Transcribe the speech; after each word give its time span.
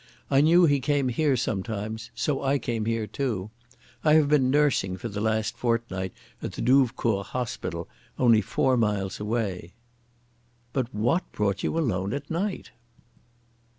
I 0.31 0.41
knew 0.41 0.65
he 0.65 0.79
came 0.79 1.09
here 1.09 1.37
sometimes, 1.37 2.09
so 2.15 2.41
I 2.41 2.57
came 2.57 2.85
here 2.85 3.05
too. 3.05 3.51
I 4.03 4.13
have 4.15 4.29
been 4.29 4.49
nursing 4.49 4.97
for 4.97 5.09
the 5.09 5.21
last 5.21 5.55
fortnight 5.55 6.11
at 6.41 6.53
the 6.53 6.61
Douvecourt 6.63 7.27
Hospital 7.27 7.87
only 8.17 8.41
four 8.41 8.77
miles 8.77 9.19
away." 9.19 9.73
"But 10.73 10.91
what 10.91 11.31
brought 11.31 11.61
you 11.61 11.77
alone 11.77 12.13
at 12.13 12.31
night?" 12.31 12.71